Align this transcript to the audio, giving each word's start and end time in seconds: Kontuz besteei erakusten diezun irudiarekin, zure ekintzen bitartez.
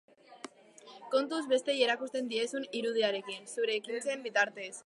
Kontuz 1.15 1.41
besteei 1.51 1.77
erakusten 1.89 2.33
diezun 2.33 2.67
irudiarekin, 2.81 3.49
zure 3.57 3.81
ekintzen 3.83 4.29
bitartez. 4.29 4.73